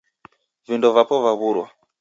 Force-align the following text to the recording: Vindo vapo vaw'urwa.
Vindo 0.67 0.87
vapo 0.95 1.15
vaw'urwa. 1.25 1.67